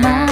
[0.00, 0.23] 吗？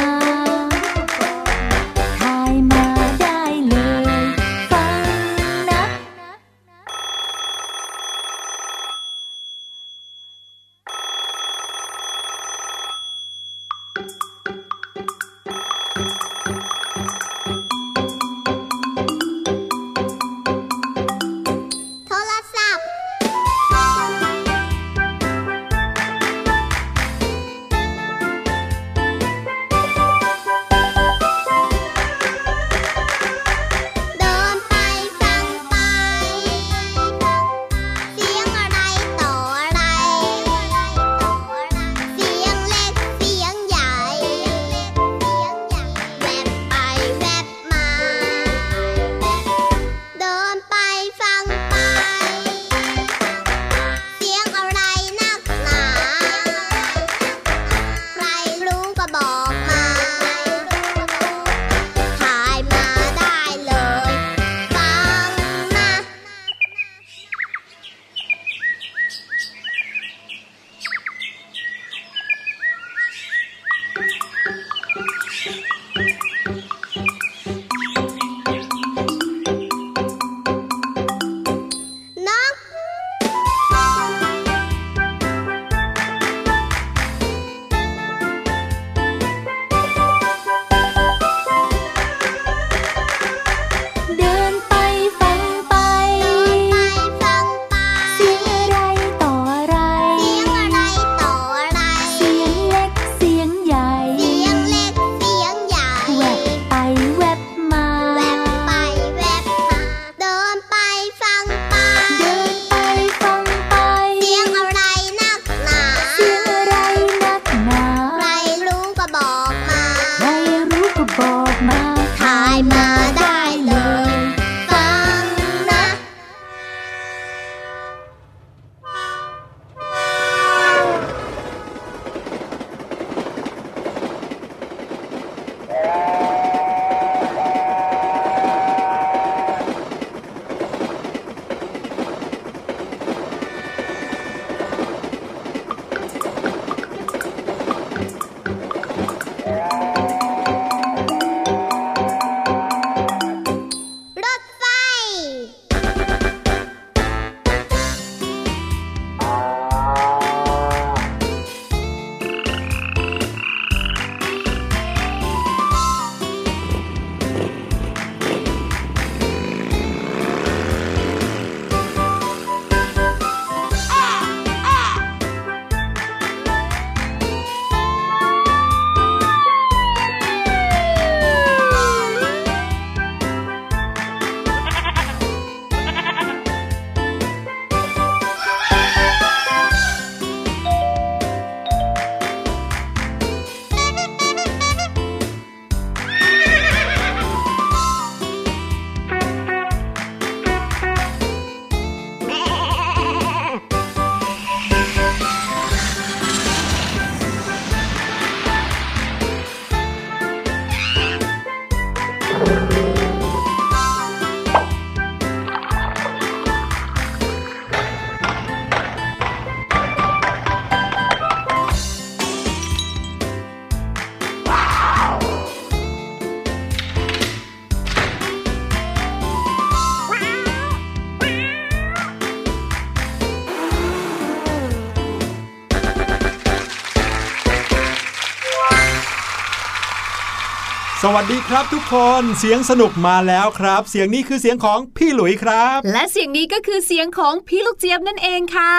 [241.04, 248.74] สวัสดีครับทุกคนเสียงสนุกมาแล้วครับ เสียงนี้คือเสียงของพี่หลุยครับ และเสียงนี้ก็คือเสียงของพี่ลูกเจี๊ยบนั่นเองค่ะ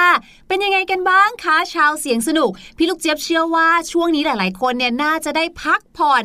[0.53, 6.23] เป็นยังไงกันบ้างคะชาวเสียงสนุก พี่ลูกเจี๊ยบเชื่อว่าช่วงนี้หลาย ๆ คนเนี่ยน่าจะได้พักผ่อน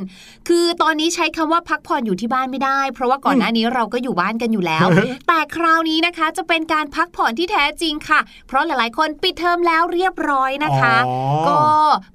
[0.49, 4.87] คือตอนนี้ใช้คำว่าพักผ่อนอยู่ที่บ้านไม่ได้ เพราะว่าก่อนหน้านี้เราก็อยู่บ้านกันอยู่แล้ว
[5.29, 11.17] แต่คราวนี้นะคะจะเป็นการพักผ่อนที่แท้จริงค่ะ เพราะหลาย ๆ คนปิดเทอมแล้วเรียบร้อยนะคะอ๋อ
[11.49, 11.61] ก็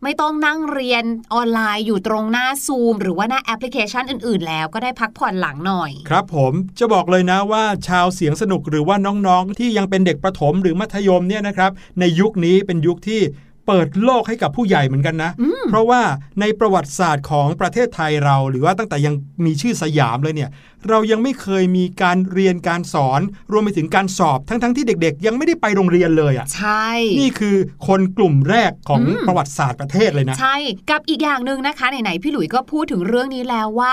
[0.03, 13.21] ไม่ต้องนั่งเรียนออนไลน์อยู่ตรงหน้าซูมหรือว่าหน้าแอปพลิเคชันอื่น ๆ แล้วก็ได้พักผ่อนหลังหน่อย ครับผมจะบอกเลยนะว่าชาวเสียงสนุกหรือว่าน้อง ๆ ที่ยังเป็นเด็กประถมหรือมัธยมเนี่ยนะครับในยุคนี้เป็นยุคที่
[13.67, 15.31] เปิดโลกให้กับผู้ใหญ่เหมือนกันนะ
[15.69, 16.01] เพราะว่า
[16.41, 19.15] ในประวัติศาสตร์ของประเทศไทยเรา หรือว่าตั้งแต่ยัง
[19.45, 20.49] มีชื่อสยามเลยเนี่ย
[20.89, 23.21] เรายังไม่เคยมีการเรียนการสอน
[23.51, 26.89] รวมไปถึงการสอบทั้งๆที่เด็กๆ ยังไม่ได้ไปโรงเรียนเลยอะ ใช่
[27.19, 27.55] นี่คือ
[27.87, 30.55] คนกลุ่มแรกของอืมประวัติศาสตร์ประเทศเลยนะ ใช่
[30.89, 33.91] กับอีกอย่างหนึ่งนะคะไหนๆพี่หลุยส์ก็พูดถึงเรื่องนี้แล้วว่า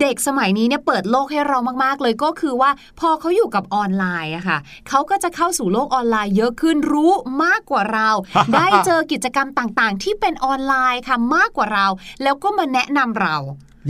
[0.00, 2.70] เด็กสมัยนี้เนี่ยเปิดโลกให้เรามากๆ เลยก็คือว่า
[3.00, 4.58] พอเขาอยู่กับออนไลน์อะค่ะ
[4.88, 7.12] เขาก็จะเข้าสู่โลกออนไลน์เยอะขึ้นรู้
[7.44, 8.08] มากกว่าเรา
[8.54, 11.86] ได้เจอกิจกรรมต่างๆ ที่เป็นออนไลน์ค่ะมากกว่าเรา
[12.22, 13.36] แล้วก็มาแนะนำเรา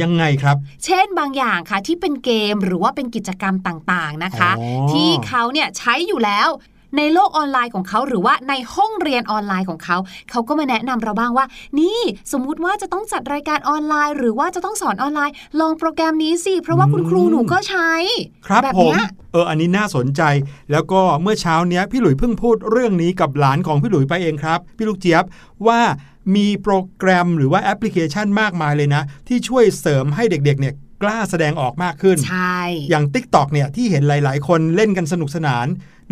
[0.02, 6.48] ยังไงครับ เช่นบางอย่างค่ะที่เป็นเกมหรือว่าเป็นกิจกรรมต่างๆนะคะอ๋อที่เขาเนี่ยใช้อยู่แล้ว
[6.96, 9.96] ในโลกออนไลน์ของเขาหรือว่าในห้องเรียนออนไลน์ของเขา
[10.30, 11.46] เขาก็มาแนะนำเราบ้างว่า
[11.80, 12.00] นี่
[12.32, 17.90] สมมุติว่าจะต้องจัดรายการออนไลน์ หรือว่าจะต้องสอนออนไลน์ ลองโปรแกรมนี้สิ เพราะว่าคุณครูหนูก็ใช้
[18.46, 20.22] ครับแบบผมเนี้ยเอออันนี้น่าสนใจ
[20.72, 25.24] แล้วก็เมื่อเช้าเนี้ยพี่หลุยเพิ่งพูดเรื่องนี้กับหลานของพี่หลุยไปเองครับ พี่ลูกเจี๊ยบ
[25.66, 25.80] ว่า
[26.36, 32.60] มีโปรแกรมหรือว่าแอปพลิเคชันมากมายเลยนะ ที่ช่วยเสริมให้เด็กๆเนี่ยกล้าแสดงออกมากขึ้น ใช่
[32.90, 35.66] อย่าง Tik t o อกเนี่ยที่เห็นหลาย ๆ คนเล่นกันสนุกสนาน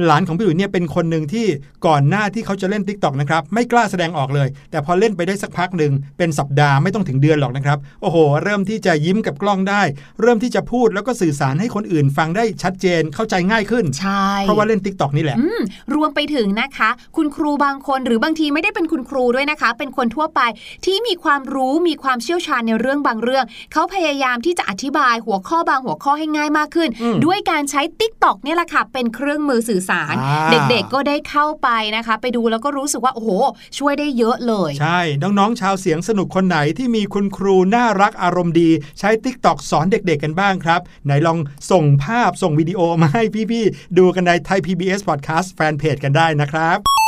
[0.06, 1.46] หลานของพี่หลุยเนี่ยเป็นคนหนึ่งที่
[1.86, 9.82] ก่อนหน้าที่เขาจะเล่น Tik t o อกนะครับไม่กล้าแสดงออกเลย แต่พอเล่นไปได้สักพักหนึ่งเป็นสัปดาห์ไม่ต้องถึงเดือนหรอกนะครับ โอ้โห เริ่มที่จะยิ้มกับกล้องได้
[10.22, 15.60] เริ่มที่จะพูดแล้วก็สื่อสารให้คนอื่นฟังได้ชัดเจนเข้าใจง่ายขึ้นใช่เพราะว่าเล่น Tik t o อกนี่แหละอืม
[15.94, 20.40] รวมไปถึงนะคะ คุณครูบางคนหรือบางทีไม่ได้เป็นคุณครูด้วยนะคะ เป็นคนทั่วไป
[20.84, 33.30] ที่มีความรู้มีความเชี่ยวชาญในเรื่องบางเรื่อง เขาพยายามที่จะอธิบายหัวข้อบางหัวข้อให้ง่ายมากขึ้นอืมด้วยการใช้ t ิ k t o k เนี่ยแหละค่ะเป็นเครื่องมือสื่อสารอ่าเด็กๆก็ได้เข้าไปนะคะ ไปดูแล้วก็รู้สึกว่าโอ้โห
[33.78, 41.38] ช่วยได้เยอะเลย ใช่ น้องๆชาวเสียงสนุกคนไหนที่มีคุณครูน่ารักอารมณ์ดี ใช้ Tik t o อกสอนเด็กๆกันบ้างครับ ไหนลอง
[41.70, 47.01] ส่งภาพส่งวิดีโอมาให้พี่ๆ ดูกันในไทย PBS Podcast Fanpage กันได้นะครับ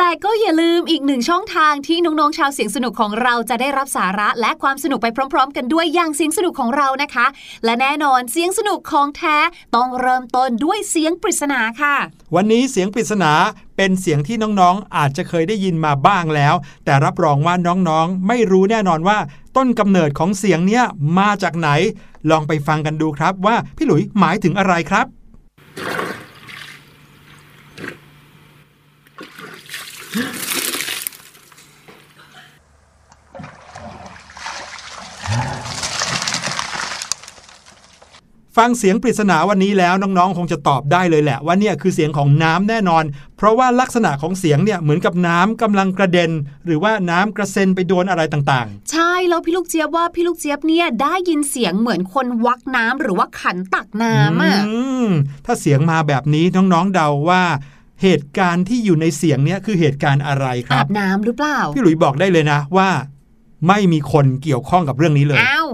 [0.00, 7.26] แต่ก็อย่าลืมอีกหนึ่งช่องทางที่น้องๆชาวเสียงสนุกของเราจะได้รับสาระและความสนุกไปพร้อม ๆ กันด้วยอย่างเสียงสนุกของเรานะคะ
[7.64, 9.36] และแน่นอนเสียงสนุกของแท้
[9.76, 11.94] ต้องเริ่มต้นด้วยเสียงปริศนาค่ะ
[12.34, 13.32] วันนี้เสียงปริศนา
[13.76, 16.54] เป็นเสียงที่น้องๆ อาจจะเคยได้ยินมาบ้างแล้ว
[16.84, 19.18] แต่รับรองว่าน้องๆ ไม่รู้แน่นอนว่า
[19.56, 20.84] ต้นกำเนิดของเสียงเนี้ย
[21.18, 21.68] มาจากไหน
[22.30, 25.06] ลองไปฟังกันดูครับว่าพี่หลุยหมายถึงอะไรครับ
[30.10, 43.04] ฟังเสียงปริศนาวันนี้แล้วน้องๆ คงจะตอบได้เลยแหละ ว่าเนี่ยคือเสียงของน้ำแน่นอน
[43.36, 46.30] เพราะว่าลักษณะของเสียงเนี่ยเหมือนกับน้ำกำลังกระเด็น
[46.64, 55.08] หรือว่าน้ำกระเซ็นไปโดนอะไรต่างใช่แล้วพี่ลูกเจี๊ยบว่าพี่ลูกเจี๊ยบเนี่ยได้ยินเสียงเหมือนคนวักน้ำหรือว่าขันตักๆน้ำอะอืม
[55.46, 57.42] ถ้าเสียงมาแบบนี้น้องๆเดาว่า
[58.02, 62.90] เหตุการณ์ที่อยู่ในเสียงเนี้ยคือเหตุการณ์อะไรคอารับ บน้ำหรือเปล่าพี่หลุยบอกได้เลยนะว่า
[63.68, 65.68] ไม่มีคนเกี่ยวข้องกับเรื่องนี้เลย อ้าว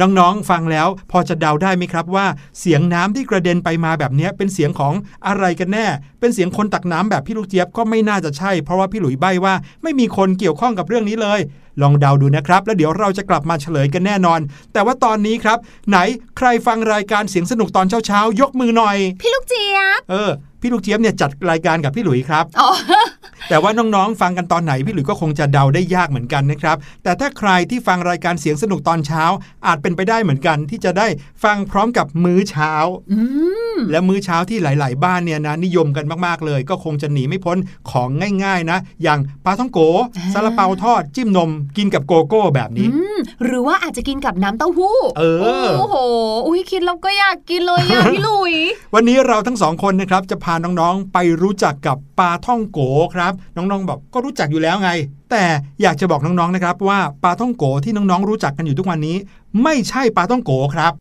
[0.00, 2.26] น้องๆ ฟังแล้วพอจะเดาได้ไหมครับว่า
[2.60, 4.94] เสียงน้ำที่กระเด็นไปมาแบบเนี้ยเป็นเสียงของ
[5.26, 5.86] อะไรกันแน่
[6.20, 11.40] เป็นเสียงคนตักน้ำแบบพี่ลูกเจี๊ยบก็ไม่น่าจะใช่ เพราะว่าพี่หลุยใบ้ว่าไม่มีคนเกี่ยวข้องกับเรื่องนี้เลย
[11.82, 14.40] ลองเดาดูนะครับ แล้วเดี๋ยวเราจะกลับมาเฉลยกันแน่นอน
[14.72, 15.98] แต่ว่าตอนนี้ครับ ไหน
[16.38, 20.30] ใครฟังรายการเสียงสนุกตอนเช้าๆยกมือหน่อย พี่ลูกเจี๊ยบเออ
[20.60, 22.70] พี่ลูกเจี๊ยบเนี่ยจัดรายการกับพี่หลุยครับอ๋อ
[23.48, 29.24] แต่ว่าน้องๆ ฟังกันตอนไหนพี่หลุยก็คงจะเดาได้ยากเหมือนกันนะครับ แต่ถ้าใครที่ฟังรายการเสียงสนุกตอนเช้า
[29.66, 31.06] อาจเป็นไปได้เหมือนกันที่จะได้
[31.44, 32.72] ฟังพร้อมกับมื้อเช้า
[33.12, 33.18] อื
[33.74, 37.58] มและมื้อเช้าที่หลาย ๆ บ้านเนี่ยนะนิยมกันมากๆเลย ก็คงจะหนีไม่พ้น
[37.90, 38.08] ของ
[38.44, 39.78] ง่าย ๆ นะ อย่างปลาท่องโก
[40.16, 45.22] อ่าซาลาเปาทอดจิ้มนมกินกับโกโก้แบบนี้อืมหรือว่าอาจจะกินกับน้ำเต้าหู้ เอ
[45.64, 45.96] อ โอ้โห
[46.46, 48.54] อุ้ยคิดแล้วก็อยากกินเลยอะพี่ลุย
[48.94, 52.80] วันนี้เราทั้งสองคนนะครับจะพาน้องๆไปรู้จักกับปลาท่องโก
[53.14, 54.90] ครับ น้องๆบอกก็รู้จักอยู่แล้วไง
[55.30, 55.44] แต่
[55.82, 59.16] อยากจะบอกน้องๆนะครับว่าปลาท่องโกที่น้องๆรู้จักกันอยู่ทุกวันนี้
[59.62, 60.92] ไม่ใช่ปลาท่องโกครับ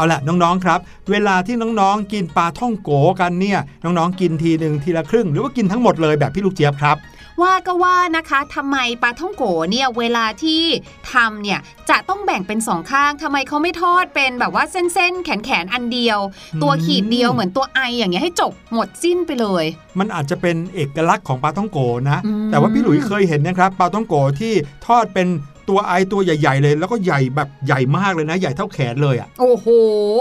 [0.00, 0.80] เเอาละน้องๆครับ
[1.10, 2.90] เวลาที่น้องๆ กินปลาท่องโก
[3.20, 6.96] กันเนี่ยน้องๆ กินทีหนึ่งทีละครึ่ง หรือว่ากินทั้งหมดเลยแบบพี่ลูกเจี๊ยบครับ
[7.42, 10.62] ว่าก็ว่านะคะทำไมปลาท่องโกเนี่ยเวลาที่
[11.12, 16.18] ทำเนี่ยจะต้องแบ่งเป็นสองข้างทำไมเขาไม่ทอดเป็นแบบว่าเส้นๆแขนๆอันเดียว
[16.62, 19.64] ตัวขีดเดียวเหมือนตัวไออย่างเงี้ยให้จบหมดสิ้นไปเลย
[19.98, 24.52] มันอาจจะเป็นเอกลักษณ์ของปลาท่องโกนะอืมแต่ว่าพี่หลุยเคยเห็นนะครับปลาท่องโกที่
[24.86, 25.28] ทอดเป็น
[25.70, 29.66] ตัวไอตัวใหญ่ ๆ เลย แล้วก็ใหญ่แบบใหญ่มากเลยนะ ใหญ่เท่าแขนเลยอะโอ้โห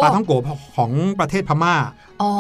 [0.04, 0.32] ปลาท่องโก
[0.76, 1.76] ของประเทศพม่า
[2.22, 2.34] อ๋อ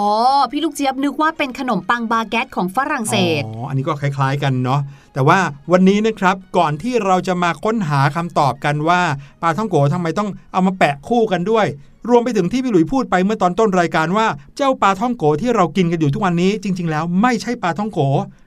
[0.52, 4.82] พี่ลูกเจี๊ยบนึกว่าเป็นขนมปังบาเกตของฝรั่งเศสอ๋ออันนี้ก็คล้าย ๆกันเนาะ
[5.14, 5.40] แต่ว่า
[5.72, 9.02] วันนี้นะครับก่อนที่เราจะมาค้นหาคำตอบกันว่า
[9.42, 11.66] ปลาท่องโกทำไมต้องเอามาแปะคู่กันด้วย
[12.10, 14.28] รวมไปถึงที่พี่หลุยพูดไปเมื่อตอนต้นรายการว่า
[14.58, 18.00] เจ้าปลาท่องโกที่เรากินกันอยู่ทุกวันนี้ จริง ๆ แล้วไม่ใช่ปลาท่องโก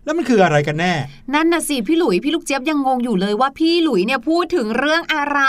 [0.04, 0.94] แล้วมันคืออะไรกันแน่
[1.34, 5.40] นั่นน่ะสิพี่หลุยพี่ลูกเจี๊ยบยังงงอยู่เลยว่าพี่หลุยเนี่ยพูดถึงเรื่องอะไร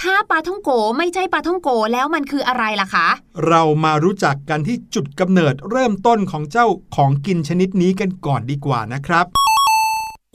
[0.00, 3.08] ถ้าปลาท่องโกไม่ใช่ปลาท่องโกแล้วมันคืออะไรล่ะคะ
[3.48, 6.66] เรามารู้จักกันที่จุดกำเนิดเริ่มต้นของเจ้า
[6.96, 9.26] ของกินชนิดนี้กันก่อนดีกว่านะครับ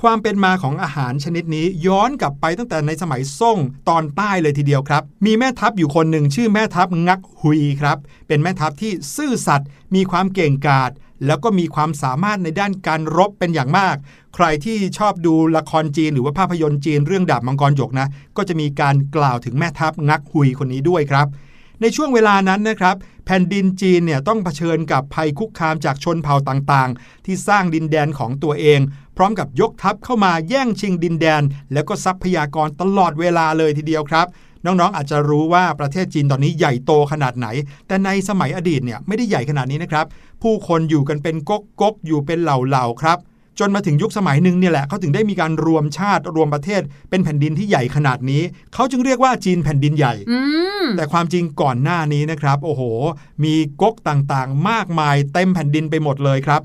[0.03, 3.57] ความเป็นมาของอาหารชนิดนี้ย้อนกลับไปตั้งแต่ในสมัยซ่ง
[3.89, 10.91] ตอนใต้เลยทีเดียวครับ มีแม่ทัพอยู่คนหนึ่งชื่อแม่ทัพงักฮุยครับ เป็นแม่ทัพที่ซื่อสัตย์มีความเก่งกาจ
[11.25, 13.95] แล้วก็มีความสามารถในด้านการรบเป็นอย่างมาก
[14.35, 21.27] ใครที่ชอบดูละครจีนหรือว่าภาพยนตร์จีนเรื่องดาบมังกรหยกนะ ก็จะมีการกล่าวถึงแม่ทัพงักฮุยคนนี้ด้วยครับ
[21.81, 22.95] ในช่วงเวลานั้นนะครับ
[23.29, 28.79] แผ่นดินจีนเนี่ยต้องเผชิญกับภัยคุกคามจากชนเผ่าต่างๆ ที่สร้างดินแดนของตัวเอง
[29.17, 31.41] พร้อมกับยกทัพเข้ามาแย่งชิงดินแดน
[31.73, 34.27] แล้วก็ทรัพยากรตลอดเวลาเลยทีเดียวครับ
[34.65, 37.47] น้องๆอาจจะรู้ว่าประเทศจีนตอนนี้ใหญ่โตขนาดไหน
[37.87, 40.05] แต่ในสมัยอดีตเนี่ยไม่ได้ใหญ่ขนาดนี้นะครับ
[40.43, 43.17] ผู้คนอยู่กันเป็นกกก๊กๆอยู่เป็นเหล่าๆครับ
[43.59, 50.39] จนมาถึงยุคสมัยหนึ่งเนี่ยแหละเขาถึงได้มีการรวมชาติรวมประเทศ เป็นแผ่นดินที่ใหญ่ขนาดนี้ เขาจึงเรียกว่าจีนแผ่นดินใหญ่อื
[50.83, 52.81] มแต่ความจริงก่อนหน้านี้นะครับ โอ้โห
[53.43, 56.61] มีก๊กต่างๆ มากมายเต็มแผ่นดินไปหมดเลยครับ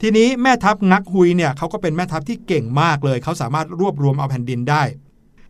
[0.00, 4.82] ทีนี้แม่ทัพงักฮุยเนี่ยเขาก็เป็นแม่ทัพที่เก่งมากเลย เขาสามารถรวบรวมเอาแผ่นดินได้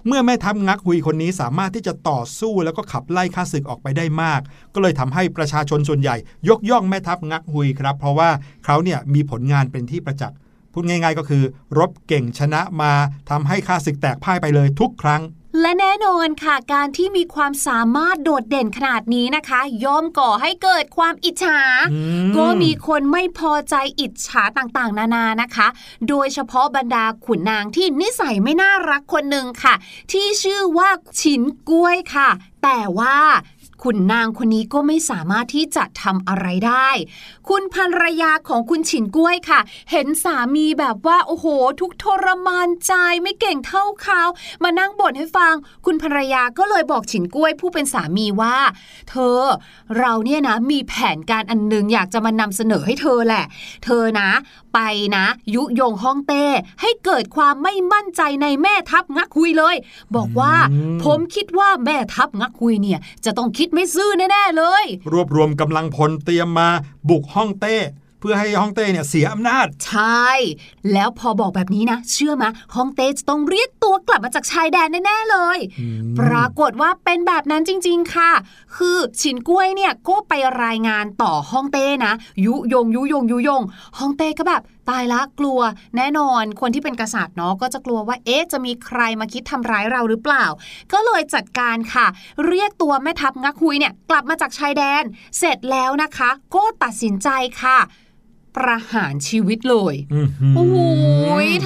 [0.07, 4.40] เมื่อแม่ทัพงักฮุยคนนี้สามารถที่จะต่อสู้แล้วก็ขับไล่ข้าศึกออกไปได้มาก
[4.75, 6.16] ก็เลยทำให้ประชาชนส่วนใหญ่
[6.49, 8.31] ยกย่องแม่ทัพงักฮุยครับ เพราะว่า
[8.64, 10.38] เขาเนี่ยมีผลงานเป็นที่ประจักษ์
[10.75, 11.43] พูดง่าย ๆ ก็คือ
[11.78, 12.93] รบเก่งชนะมา
[13.31, 15.23] ทำให้ข้าศึกแตกพ่ายไปเลยทุกครั้ง
[15.61, 21.61] และแน่นอนค่ะการที่มีความสามารถโดดเด่นขนาดนี้นะคะ ย่อมก่อให้เกิดความอิจฉา
[21.93, 25.69] อืมก็มีคนไม่พอใจอิจฉาต่างๆ นานานะคะ
[26.09, 29.75] โดยเฉพาะบรรดาขุนนางที่นิสัยไม่น่ารักคนหนึ่งค่ะ
[30.12, 30.90] ที่ชื่อว่า
[31.21, 32.31] ฉินกล้วยค่ะ
[32.64, 33.19] แต่ว่า
[33.83, 36.88] ขุนนางคนนี้ก็ไม่สามารถที่จะทำอะไรได้
[37.49, 41.47] คุณภรรยาของคุณฉินกล้วยค่ะ เห็นสามีแบบว่าโอ้โห
[41.81, 44.23] ทุกข์ทรมานใจไม่เก่งเท่าเขา
[44.62, 45.54] มานั่งบ่นให้ฟัง
[45.87, 48.57] คุณภรรยาก็เลยบอกฉินกล้วยผู้เป็นสามีว่า
[49.11, 49.40] เธอ
[49.99, 53.45] เราเนี่ยนะมีแผนการอันหนึงอยากจะมานำเสนอให้เธอแหละ
[53.85, 54.28] เธอนะ
[54.75, 54.81] ไป
[55.16, 56.45] นะ ยุยงฮ่องเต้
[56.81, 59.76] ให้เกิดความไม่มั่นใจในแม่ทัพงักคุยเลย
[60.16, 66.68] บอกว่าอืมผมคิดว่าแม่ทัพงักคุยเนี่ยจะต้องคิดไม่ซื่อแน่ๆเลย รวบรวมกำลังพลเตรียมมา
[67.09, 67.76] บุกฮ่องเต้
[68.21, 70.28] เพื่อให้ฮ่องเต้เนี่ยเสียอำนาจ ใช่
[70.92, 75.59] แล้วพอบอกแบบนี้นะ เชื่อมะฮ่องเต้จะต้องเรียกตัวกลับมาจากชายแดนแน่ๆเลย
[76.18, 78.30] ปรากฏว่าเป็นแบบนั้นจริง ๆ ค่ะ
[78.76, 80.33] คือฉินกล้วยเนี่ยก็ไป
[80.64, 82.12] รายงานต่อฮ่องเต้นะ
[82.44, 83.62] ยุยงยุยงยุยง
[83.99, 85.61] ฮ่องเต้ก็แบบ ตายละกลัว
[85.97, 90.45] แน่นอนคนที่เป็นกษัตริย์เนาะก็จะกลัวว่าเอ๊ะจะมีใครมาคิดทำร้ายเราหรือเปล่า
[90.93, 92.07] ก็เลยจัดการค่ะ
[92.47, 95.03] เรียกตัวแม่ทัพงักฮุยเนี่ยกลับมาจากชายแดน
[95.38, 97.29] เสร็จแล้วนะคะ ก็ตัดสินใจ
[97.62, 97.79] ค่ะ
[98.57, 100.77] ประหารชีวิตเลยอื้อหือโอ้โห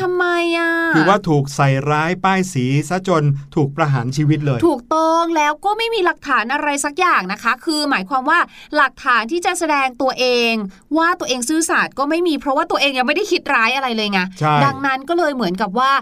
[0.01, 0.27] ทำไม
[0.59, 8.39] อะ คือว่าถูกใส่ร้ายป้ายสีซะจนถูกประหารชีวิตเลย ถูกต้องแล้วก็ไม่มีหลักฐานอะไรสักอย่างนะคะ คือหมายความว่า
[8.77, 10.53] หลักฐานที่จะแสดงตัวเอง
[10.99, 15.93] ว่าตัวเองซื่อสัตย์ก็ไม่มีเพราะว่าตัวเองยังไม่ได้คิดร้ายอะไรเลยไงใช่ดังนั้นก็เลยเหมือนกับว่า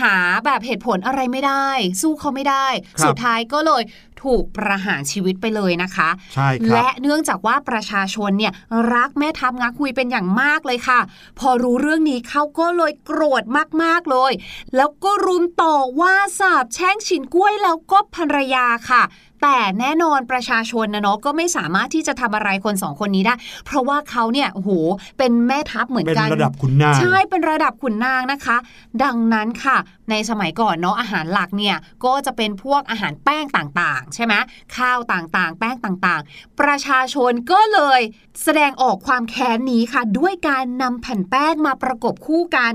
[0.00, 1.68] หาแบบเหตุผลอะไรไม่ได้
[2.00, 2.66] สู้เขาไม่ได้
[2.98, 3.82] ครับสุดท้ายก็เลย
[4.22, 8.52] ถูกประหารชีวิตไปเลยนะคะใช่ครับและเนื่องจากว่าประชาชนเนี่ย
[8.94, 11.00] รักแม่ทัพงักคุยเป็นอย่างมากเลยค่ะ
[11.38, 13.44] พอรู้เรื่องนี้เขาก็เลยโกรธ
[13.82, 14.32] มากๆเลย
[14.76, 19.02] แล้วก็รุมต่อว่าสาบแช่งฉินกล้วยแล้วก็ภรรยาค่ะ
[19.42, 23.34] แต่แน่นอนประชาชนนะเนาะก็ไม่สามารถที่จะทำอะไรคนสองคนนี้ได้
[23.66, 24.70] เพราะว่าเขาเนี่ยโอ้โห
[25.18, 28.56] เป็นแม่ทัพเหมือนเป็นกันระดับขุนนางใช่เป็นระดับขุนนางนะคะ
[29.04, 29.76] ดังนั้นค่ะ
[30.10, 34.34] ในสมัยก่อนเนาะอาหารหลักเนี่ยก็จะเป็นพวกอาหารแป้งต่างๆ ใช่ไหม
[34.76, 38.00] ข้าวต่างๆ แป้งต่างๆ ประชาชนก็เลย
[38.42, 42.74] แสดงออกความแค้นนี้ค่ะ ด้วยการนำแผ่นแป้งมาประกบคู่กัน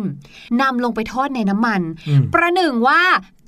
[0.62, 3.02] นำลงไปทอดในน้ำมันอืมประหนึ่งว่า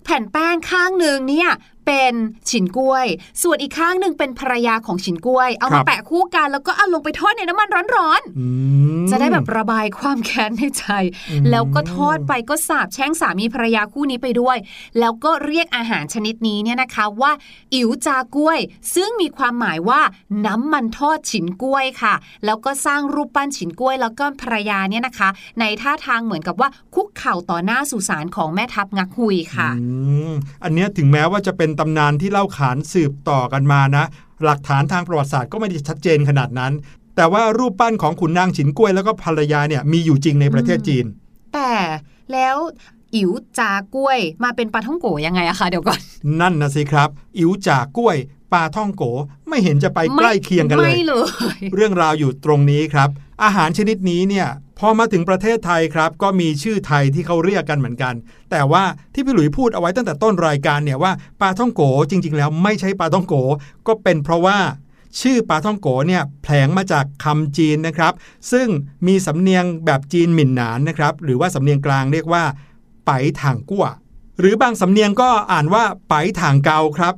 [0.03, 1.49] แผ่นแป้งข้างหนึ่งเนี่ย
[1.87, 2.13] เป็น
[2.49, 3.07] ฉินกล้วย
[3.43, 8.47] ส่วนอีกข้างหนึ่งเป็นภรรยาของฉินกล้วย เอาครัมาบแปะคู่กันแล้วก็เอาลงไปทอดในน้ำมันร้อนอื
[8.97, 10.85] มๆจะได้แบบระบายความแค้นในใจ
[11.29, 14.57] อืมแล้วก็ทอดไปก็สาบแช่งสามีภรรยาคู่นี้ไปด้วย
[14.99, 17.31] แล้วก็เรียกอาหารชนิดนี้เนี่ยนะคะว่า
[17.73, 18.59] อิ๋วจากล้วย
[18.95, 20.01] ซึ่งมีความหมายว่า
[20.45, 22.13] น้ำมันทอดฉินกล้วยค่ะ
[22.45, 25.29] แล้วก็สร้างรูปปั้นฉินกล้วย แล้วก็ภรรยาเนี่ยนะคะ
[25.59, 29.87] ในท่าทางเหมือนกับว่าคุกเข่าต่อหน้าสุสานของแม่ทัพงักฮุยค่ะอื
[30.29, 30.31] ม
[30.63, 34.05] อันเนี้ยถึงแม้ว่าจะเป็นตำนานที่เล่าขานสืบต่อกันมานะ
[34.43, 36.73] หลักฐานทางประวัติศาสตร์ก็ไม่ได้ชัดเจนขนาดนั้น
[37.15, 41.05] แต่ว่ารูปปั้นของขุนนางฉินกล้วยแล้วก็ภรรยาเนี่ยมีอยู่จริงในประเทศจีน
[41.53, 41.71] แต่
[42.33, 42.57] แล้ว
[43.15, 45.99] อิ๋วจากล้วยมาเป็นปลาท่องโกยังไงอะคะเดี๋ยวก่อน
[46.41, 48.17] นั่นนะสิครับ อิ๋วจากกล้วย
[48.53, 49.03] ปลาท่องโก
[49.49, 51.13] ไม่เห็นจะไปใกล้เคียงกันเลยไม่เล
[51.55, 53.09] ย เรื่องราวอยู่ตรงนี้ครับ
[53.43, 54.47] อาหารชนิดนี้เนี่ย
[54.79, 58.13] พอมาถึงประเทศไทยครับก็มีชื่อไทยที่เขาเรียกกันเหมือนกัน
[58.51, 63.35] แต่ว่าที่พี่หลุยพูดเอาไว้ตั้งแต่ต้นรายการเนี่ยว่าปลาท่องโกจริง ๆ แล้วไม่ใช่ปลาท่องโก
[63.87, 64.57] ก็เป็นเพราะว่า
[65.21, 68.13] ชื่อปลาท่องโกเนี่ยแผลงมาจากคำจีนนะครับ
[68.51, 68.67] ซึ่ง
[69.07, 72.43] มีสำเนียงแบบจีนหมิ่นหนานนะครับ หรือว่าสำเนียงกลางเรียกว่า
[73.07, 73.85] ไปถังกั้ว
[74.39, 77.13] หรือบางสำเนียงก็อ่านว่าไปถังเกาครับ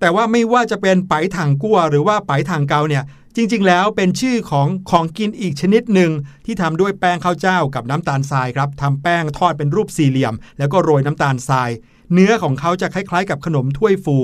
[0.00, 3.04] แต่ว่าไม่ว่าจะเป็นไปถังกั้วหรือว่าไปถังเกาเนี่ย
[3.36, 6.10] จริงๆ แล้วเป็นชื่อของของกินอีกชนิดหนึ่ง
[6.44, 11.70] ที่ทำด้วยแป้งข้าวเจ้ากับน้ำตาลทรายครับทำแป้งทอดเป็นรูปสี่เหลี่ยม แล้วก็โรยน้ำตาลทราย
[12.12, 14.16] เนื้อของเขาจะคล้ายๆ กับขนมถ้วยฟู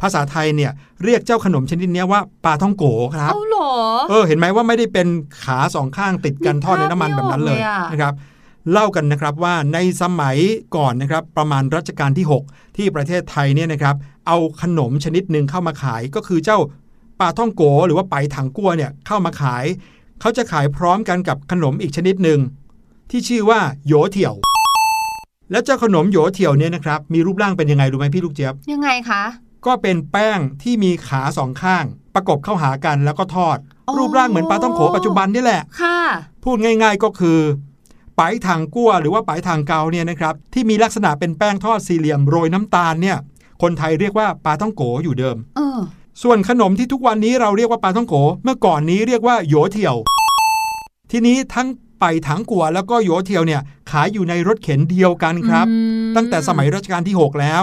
[0.00, 0.72] ภาษาไทยเนี่ย
[1.04, 2.84] เรียกเจ้าขนมชนิดเนี้ยว่าปลาท่องโก
[3.16, 3.70] ครับเอาเหรอ
[4.08, 5.08] เออเห็นไหมว่าไม่ได้เป็น
[5.44, 8.14] ขาสองข้างติดกันนึกทอดในน้ำมันภาพไม่แบบนั้นเลยออกเลยอะนะครับ
[8.72, 10.36] เล่ากันนะครับว่าในสมัย
[10.76, 13.96] ก่อนนะครับประมาณรัชกาลที่ 6 ที่ประเทศไทยเนี่ยนะครับ
[14.26, 16.58] เอาขนมชนิดหนึ่งเข้ามาขายก็คือเจ้า
[17.20, 19.64] ปลาท่องโกหรือว่าไปถังกั้วเนี่ยเข้ามาขาย
[20.20, 22.40] เขาจะขายพร้อมกันกับขนมอีกชนิดหนึ่ง
[23.10, 24.34] ที่ชื่อว่าโยเถี่ยว
[25.50, 29.22] แล้วเจ้าขนมโยเถี่ยวเนี่ยนะครับมีรูปร่างเป็นยังไงรู้ไหมพี่ลูกเจี๊ยบยังไงคะ
[29.66, 35.98] ก็เป็นแป้งที่มีขาสองข้าง ประกบเข้าหากันแล้วก็ทอดอ๋อรูปร่างเหมือนปลาต้องโขปัจจุบันนี่แหละค่ะ
[36.44, 37.40] พูดง่าย ๆก็คือ
[38.16, 43.16] ไปทางกั้วหรือว่าไปทางเกาเนี่ยนะครับที่มีลักษณะเป็นแป้งทอดสี่เหลี่ยมโรยน้ำตาลเนี่ย
[43.62, 45.78] คนไทยเรียกว่าปลาต้องโกอยู่เดิม เออ
[46.22, 49.96] ส่วนขนมที่ทุกวันนี้เราเรียกว่าปลาต้องโก เมื่อก่อนนี้เรียกว่าโยเที่ยว
[51.10, 51.68] ทีนี้ทั้ง
[52.00, 55.76] ไปถังกัวแล้วก็โยเที่ยวเนี่ยขายอยู่ในรถเข็นเดียวกันครับอื
[56.08, 57.62] มตั้งแต่สมัยรัชกาลที่ 6 แล้ว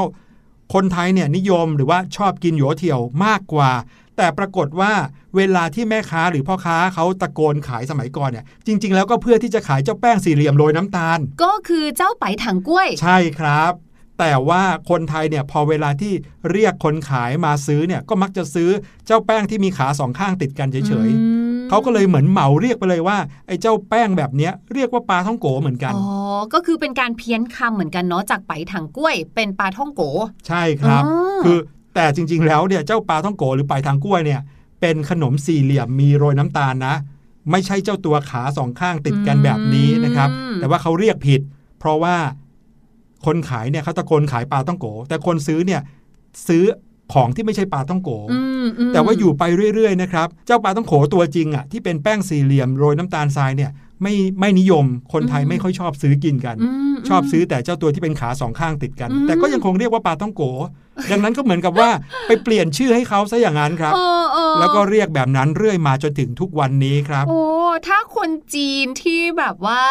[0.73, 3.71] คนไทยเนี่ยนิยมหรือว่าชอบกินโยเที่ยวมากกว่า
[4.17, 4.93] แต่ปรากฏว่า
[5.35, 13.73] เวลาที่แม่ค้าหรือพ่อค้าเขาตะโกนขายสมัยก่อนเนี่ยจริง ๆ แล้วก็เพื่อที่จะขายเจ้าแป้งสี่เหลี่ยมโรยน้ำตาล ก็คือเจ้าไปถังกล้วย ใช่ครับ
[14.19, 16.13] แต่ว่าคนไทยเนี่ยพอเวลาที่
[16.51, 18.69] เรียกคนขายมาซื้อเนี่ยก็มักจะซื้อ
[19.05, 26.05] เจ้าแป้งที่มีขาสองข้างติดกันเฉยๆเขาก็เลยเหมือนเหมาเรียกไปเลยว่าไอ้เจ้าแป้งแบบเนี้ยเรียกว่าปลาท่องโกเหมือนกันอ๋อ
[26.53, 30.01] ก็คือเป็นการเพี้ยนคำเหมือนกันเนาะจากไปถังกล้วย เป็นปลาท่องโก
[30.47, 31.57] ใช่ครับอ๋อคือ
[31.95, 34.41] แต่จริง ๆ แล้วเนี่ยเจ้าปลาท่องโกหรือปลายทางกล้วยเนี่ย
[34.81, 36.95] เป็นขนมสี่เหลี่ยมมีโรยน้ำตาลนะ
[37.51, 41.41] ไม่ใช่เจ้าตัวขาสองข้างติดกันแบบนี้นะครับ แต่ว่าเขาเรียกผิด
[41.79, 42.15] เพราะว่า
[43.25, 45.81] คนขายเนี่ยเขาตะโกนขายปลาต้องโก แต่คนซื้อเนี่ย
[46.47, 46.63] ซื้อ
[47.13, 49.43] ของที่ไม่ใช่ปลาต้องโกอืมอืมแต่ว่าอยู่ไป
[49.75, 56.55] เรื่อยๆนะครับ เจ้าปลาต้องโขตัวจริงอะที่เป็นแป้งสี่เหลี่ยมโรยน้ำตาลทรายเนี่ยไม่ไม่นิยมคนไทยไม่ค่อยชอบซื้อกินกัน
[56.92, 60.43] ม ชอบซื้อแต่เจ้าตัวที่เป็นขาสองข้างติดกันอืมแต่ก็ยังคงเรียกว่าปลาต้องโก
[61.11, 61.89] ดังนั้นก็เหมือนกับว่า
[62.27, 67.41] ไปเปลี่ยนชื่อให้เขาซะอย่างนั้นครับเออเออแล้วก็เรียกแบบนั้นเรื่อยมาจนถึงทุกวันนี้ครับ โอ้
[67.87, 69.81] ถ้าคนจีนที่แบบว่า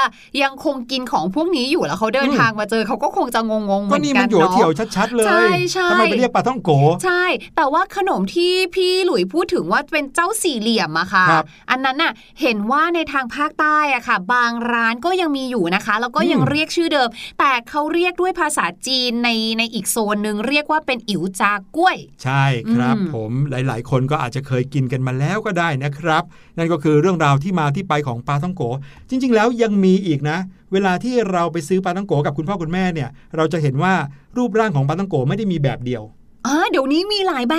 [0.42, 6.70] ยังคงกินของพวกนี้อยู่แล้วเขาเดินอืมทางมาเจอเขาก็คงจะงงๆเหก็มือนนี่กัมันนโยเนาะเที่ยวชัดๆเลยใช่ใช่ทำไมไปเรียกปลาต้องโก
[7.04, 7.24] ใช่
[7.56, 26.22] แต่ว่าขนมที่พี่หลุยพูดถึงว่าเป็นเจ้าสี่เหลี่ยมอะค่ะครับอันนั้นน่ะเห็นว่าในทางภาคใต้อะค่ะ บางร้านก็ยังมีอยู่นะคะ แล้วก็ยังอืมเรียกชื่อเดิมแต่เขาเรียกด้วยภาษาจีนในในอีกโซนหนึ่งเรียกว่าเป็นอิ๋วจากล้วย ใช่ครับอืมผมหลาย ๆ คนก็อาจจะเคยกินกันมาแล้วก็ได้นะครับ
[26.58, 28.62] นั่นก็คือเรื่องราวที่มาที่ไปของปลาต้องโก
[29.08, 30.38] จริง ๆ แล้วยังมีอีกนะ
[30.72, 33.94] เวลาที่เราไปซื้อปลาต้องโกกับคุณพ่อคุณแม่เนี่ย เราจะเห็นว่า
[34.36, 36.02] รูปร่างของปลาต้องโกไม่ได้มีแบบเดียว
[36.46, 37.56] อ่าเดี๋ยวนี้มีหลายแบ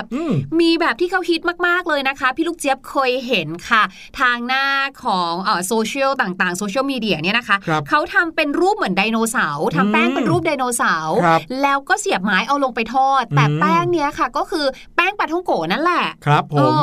[0.00, 3.82] บอืมมีแบบที่เขาฮิตมาก ๆ เลยนะคะ พี่ลูกเจี๊ยบเคยเห็นค่ะ
[4.20, 4.64] ทางหน้า
[5.04, 16.82] ของเอ่อโซเชียลต่างๆโซเชียลมีเดียเนี่ยนะคะครับเขาทำเป็นรูปเหมือนไดโนเสาร์ทำแป้งอืมเป็นรูปไดโนเสาร์ครับแล้วก็เสียบไม้เอาลงไปทอด แต่อืมแป้งเนี้ยค่ะ ก็คือแป้งปาท่องโก๋นั่นแหละ ครับผเอมอ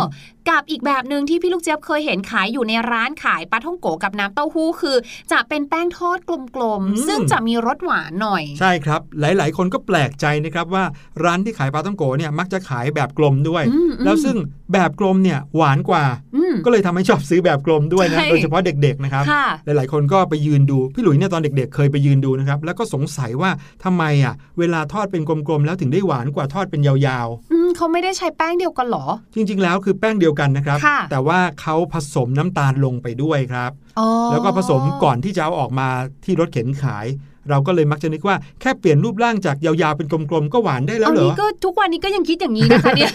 [0.50, 4.98] กับอีกแบบหนึ่งที่พี่ลูกเจี๊ยบเคยเห็นขายอยู่ในร้านขายปาท่องโก๋กับน้ำเต้าหู้คือ
[5.32, 10.84] จะเป็นแป้งทอดกลมอืมๆซึ่งจะมีรสหวานหน่อย ใช่ครับ หลายๆ คนก็แปลกใจนะครับว่า
[11.24, 14.36] ร้านที่ขายปลาต้องโกเนี่ยมักจะขายแบบกลมด้วยอืมอืมแล้วซึ่ง
[14.74, 23.52] แบบกลมเนี่ยหวานกว่าอืมก็เลยทำให้ชอบซื้อแบบกลมด้วยนะใช่โดยเฉพาะเด็กๆนะครับค่ะหลายๆ คนก็ไปยืนดูพี่หลุยเนี่ยตอนเด็กๆ เคยไปยืนดูนะครับแล้วก็สงสัยว่า
[23.84, 35.88] ทำไมอะเวลาทอดเป็นกลมๆแล้วถึงได้หวานกว่าทอดเป็นยาวอืม เขาไม่ได้ใช้แป้งเดียวกันเหรอๆจริง ๆ แล้วคือแป้งเดียวกันนะครับค่ะแต่ว่าเขาผสมน้ำตาลลงไปด้วยครับอ๋อแล้วก็ผสมก่อนที่จะเอาออกมา
[36.26, 37.08] ที่รถเข็นขาย
[37.50, 43.12] เราก็เลยมักจะนึกว่าแค่เปลี่ยนรูปร่างจากยาวๆเป็นกลมๆก็หวานได้แล้วเอาเหรอนี้ก็ทุกวันนี้ก็ยังคิดอย่างนี้นะคะเนี่ย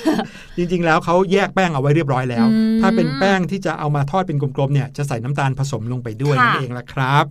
[0.57, 7.25] จริง ๆ แล้วเขาแยกแป้งเอาไว้เรียบร้อยแล้วอืมถ้าเป็นแป้งที่จะเอามาทอดเป็นกลมๆเนี่ยจะใส่น้ำตาลผสมลงไปด้วยค่ะนั่นเองละครับ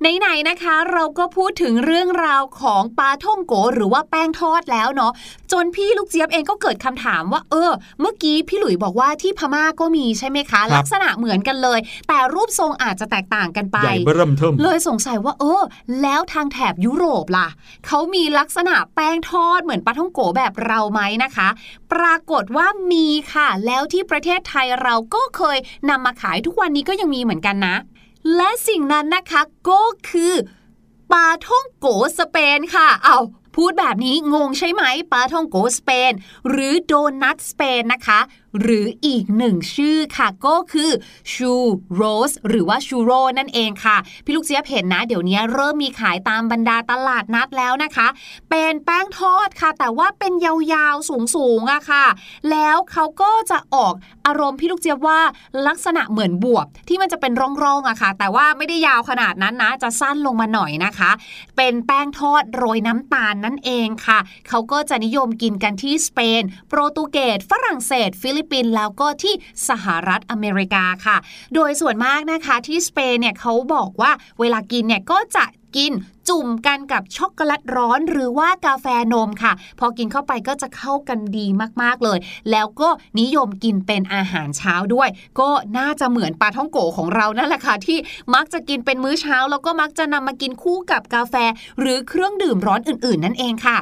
[0.00, 5.12] ไหนๆนะคะ เราก็พูดถึงเรื่องราวของปลาท่องโกหรือว่าแป้งทอดแล้วเนาะ
[5.52, 11.78] จนพี่ลูกเจี๊ยบเองก็เกิดคำถามว่า เออ เมื่อกี้พี่หลุยบอกว่าที่พม่าก็มีใช่ไหมคะครับลักษณะเหมือนกันเลย
[12.08, 15.62] แต่รูปทรงอาจจะแตกต่างกันไปใหญ่เบิ่มเทิมเลยสงสัยว่า เออ
[16.02, 17.48] แล้วทางแถบยุโรปล่ะ
[17.86, 21.48] เขามีลักษณะแป้งทอดเหมือนปลาท่องโกแบบเราไหมนะคะ
[21.92, 25.58] ปรากฏว่ามีค่ะ แล้วที่ประเทศไทยเราก็เคย
[25.90, 27.76] นำมาขายทุกวันนี้ก็ยังมีเหมือนกันนะ
[28.36, 30.32] และสิ่งนั้นนะคะก็คือ
[31.12, 31.86] ปลาท่องโก
[32.18, 33.18] สเปนค่ะ เอา
[33.56, 34.82] พูดแบบนี้งงใช่ไหม
[35.12, 36.12] ปลาท่องโกสเปน
[36.48, 38.20] หรือโดนัทสเปนนะคะ
[38.60, 40.90] หรืออีกหนึ่งชื่อค่ะก็คือ
[41.32, 41.52] ชู
[41.94, 48.08] โรสหรือว่าชูโรนั่นเองค่ะ พี่ลูกเจี๊ยบเห็นนะ เดี๋ยวนี้เริ่มมีขายตามบรรดาตลาดนัดแล้วนะคะ
[48.50, 52.06] เป็นแป้งทอดค่ะ แต่ว่าเป็นยาวๆสูงๆอะค่ะ
[52.50, 53.94] แล้วเขาก็จะออก
[54.26, 55.20] อารมณ์พี่ลูกเจี๊ยบว่า
[55.66, 61.10] ลักษณะเหมือนบวบที่มันจะเป็นร่องๆอะค่ะ แต่ว่าไม่ได้ยาวขนาดนั้นนะ จะสั้นลงมาหน่อยนะคะ
[61.56, 69.34] เป็นแป้งทอดโรยน้ำตาลนั่นเองค่ะเขาก็จะนิยมกินกันที่สเปน โปรตุเกสฝรั่งเศสฟิลิปปินส์แล้วก็ที่
[69.68, 71.16] สหรัฐอเมริกาค่ะ
[71.54, 75.44] โดยส่วนมากนะคะที่สเปนเนี่ยเขาบอกว่าเวลากินเนี่ยก็จะ
[75.76, 75.92] กิน
[76.28, 81.46] จุ่มกันกับช็อกโกแลตร้อนหรือว่ากาแฟนมค่ะ พอกินเข้าไปก็จะเข้ากันดี
[81.82, 82.18] มากๆเลย
[82.50, 82.88] แล้วก็
[83.20, 85.08] นิยมกินเป็นอาหารเช้าด้วย
[85.40, 87.98] ก็น่าจะเหมือนปาท่องโก๋ของเรานั่นแหละค่ะ ที่
[88.34, 91.34] มักจะกินเป็นมื้อเช้า แล้วก็มักจะนำมากินคู่กับกาแฟ
[91.80, 93.78] หรือเครื่องดื่มร้อนอื่น ๆ นั่นเองค่ะ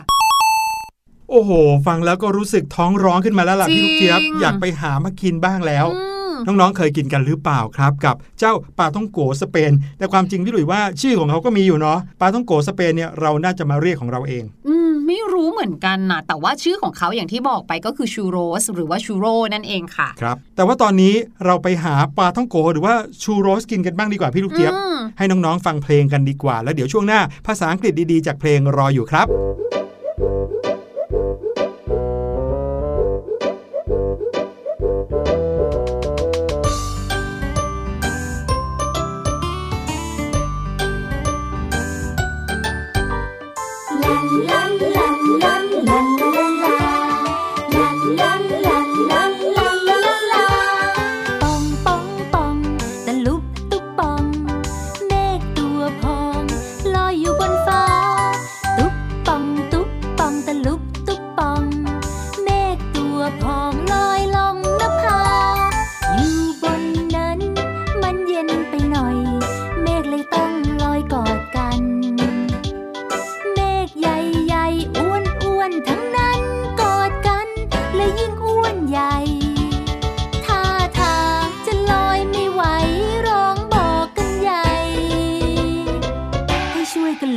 [1.32, 1.52] โอ้โห
[1.86, 21.14] ฟังแล้วก็รู้สึกท้องร้องขึ้นมาแล้วล่ะจริพี่งลูกเจี๊ยบอยากไปหามากินบ้างแล้วอืมน้องๆ เคยกินกันหรือเปล่าครับ กับเจ้าปลาท่องโกสเปน แต่ความจริงพี่หลุยว่าชื่อของเขาก็มีอยู่เนาะปลาท่องโกสเปนเนี่ยเราน่าจะมาเรียกของเราเอง อืมไม่รู้เหมือนกันนะแต่ว่าชื่อของเขาอย่างที่บอกไปก็คือชูโรสหรือว่าชูโรนั่นเองค่ะครับแต่ว่าตอนนี้
[21.46, 29.81] เราไปหาปลาท่องโกหรือว่าชูโรสกินกันบ้างดีกว่าพี่ลูกเจี๊ยบอืมให้น้องๆ ฟังเพลงกันดีกว่า แล้วเดี๋ยวช่วงหน้าภาษาอังกฤษดีๆจากเพลงรออยู่ครับ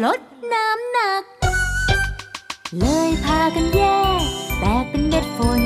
[0.06, 0.22] ลด
[0.54, 1.24] น้ำหนัก
[2.78, 3.82] เลยพากันแย
[4.20, 4.22] ก
[4.60, 5.64] แตกเป็นเม็ดฝน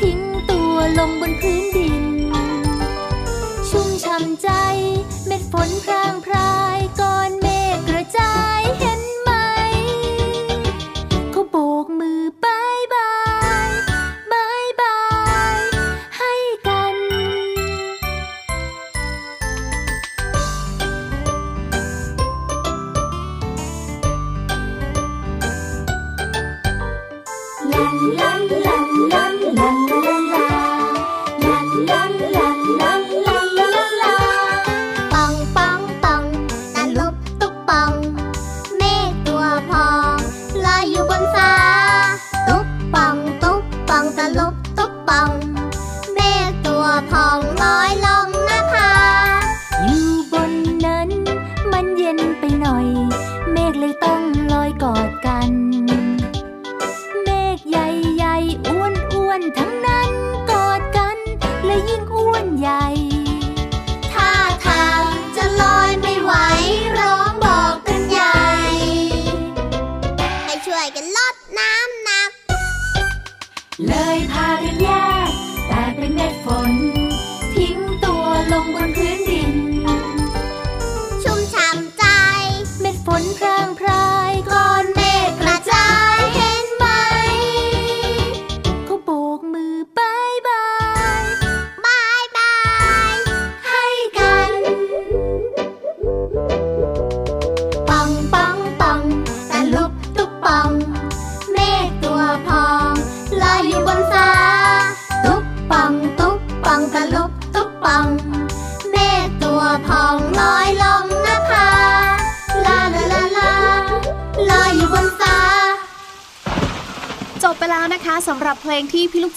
[0.00, 2.04] ทิ้งตัวลงบนพื้นดิน
[3.68, 4.48] ชุ่มช่ำใจ
[5.26, 6.78] เม็ดฝนพรางพราย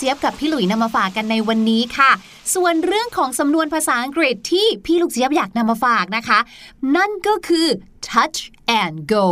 [0.04, 2.12] เจี๊ยบกับพี่หลุยนำมาฝากกันในวันนี้ค่ะ
[2.56, 6.40] ส่วนเรื่องของสำนวนภาษาอังกฤษที่พี่ลูกเจี๊ยบอยากนำมาฝากนะคะ
[6.96, 7.68] นั่นก็คือ
[8.08, 8.40] touch
[8.82, 9.26] and go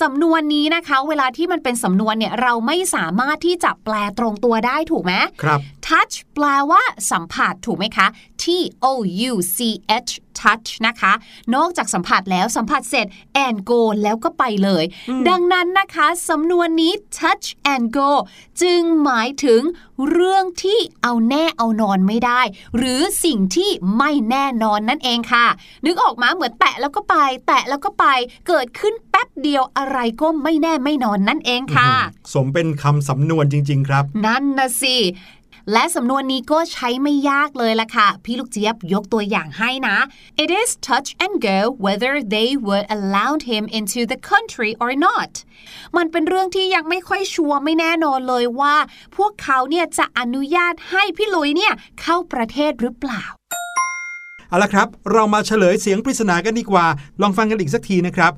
[0.00, 8.06] สำนวนนี้นะคะ เวลาที่มันเป็นสำนวนเนี่ยเราไม่สามารถที่จะแปลตรงตัวได้ถูกไหมครับ touch แปลว่าสัมผัสถูกไหมคะ
[8.42, 8.44] T
[8.84, 8.86] O
[9.30, 9.58] U C
[10.06, 11.12] H touch นะคะ
[11.54, 13.06] นอกจากสัมผัสแล้วสัมผัสเสร็จ
[13.44, 14.84] and go แล้วก็ไปเลย
[15.28, 18.10] ดังนั้นนะคะสำนวนนี้ touch and go
[18.62, 19.60] จึงหมายถึง
[20.10, 22.40] เรื่องที่เอาแน่เอานอนไม่ได้
[22.76, 25.46] หรือสิ่งที่ไม่แน่นอนนั่นเองค่ะ
[25.84, 28.04] นึกออกมาเหมือนแตะแล้วก็ไป แตะแล้วก็ไป
[28.48, 31.90] เกิดขึ้นแป๊บเดียวอะไรก็ไม่แน่ไม่นอนนั่นเองค่ะ
[32.34, 34.96] สมเป็นคำสำนวนจริง ๆ ครับ นั่นนะสิ
[35.72, 39.96] และสำนวนนี้ก็ใช้ไม่ยากเลยล่ะค่ะ พี่ลูกเจี๊ยบยกตัวอย่างให้นะ
[40.42, 45.32] It is touch and go whether they would allow him into the country or not
[45.96, 48.76] มันเป็นเรื่องที่ยังไม่ค่อยชัวร์ไม่แน่นอนเลยว่า
[49.16, 53.24] พวกเขาเนี่ยจะอนุญาตให้พี่ลุยเนี่ยเข้าประเทศหรือเปล่า
[54.48, 56.86] เอาละครับ เรามาเฉลยเสียงปริศนากันดีกว่า
[57.20, 58.32] ลองฟังกันอีกสักทีนะครับ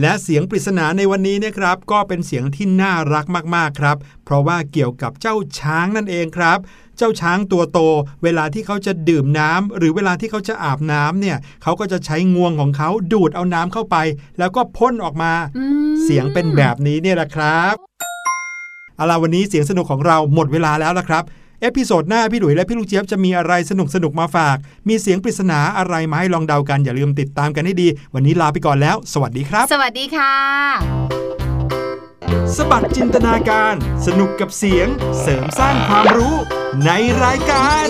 [0.00, 3.24] และเสียงปริศนาในวันนี้นะครับ ก็เป็นเสียงที่น่ารัก
[3.56, 6.58] มากๆครับ เพราะว่าเกี่ยวกับเจ้าช้างนั่นเองครับ
[6.96, 7.78] เจ้าช้างตัวโต
[8.22, 13.96] เวลาที่เขาจะดื่มน้ำหรือเวลาที่เขาจะอาบน้ำเนี่ยเขาก็จะใช้งวงของเขาดูดเอาน้ำเข้าไป
[14.38, 15.32] แล้วก็พ่นออกมา
[16.02, 17.74] เสียงเป็นแบบนี้เนี่ยแหละครับ
[18.96, 21.24] เอาล่ะวันนี้เสียงสนุกของเราหมดเวลาแล้วละครับ
[21.66, 24.56] episode หน้าพี่หลุยและพี่ลูกเจี๊ยบจะมีอะไรสนุกสนุกๆมาฝาก
[24.88, 30.34] มีเสียงปริศนาอะไรมาให้ลองเดากันอย่าลืมติดตามกันให้ดี วันนี้ลาไปก่อนแล้ว สวัสดีครับ สวัสดีค่ะ
[32.56, 33.74] สบัดจินตนาการ
[34.06, 34.88] สนุกกับเสียง
[35.20, 36.36] เสริมสร้างความรู้
[36.84, 36.90] ใน
[37.24, 37.86] รายการ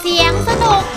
[0.00, 0.95] เสียงสนุก